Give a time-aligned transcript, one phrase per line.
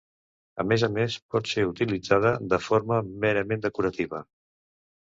[0.63, 4.27] A més a més pot ser utilitzada de forma merament decorativa.